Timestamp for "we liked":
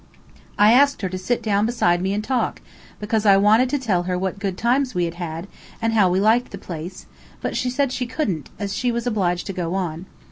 6.09-6.49